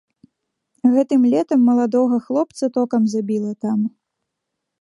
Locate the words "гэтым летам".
0.93-1.59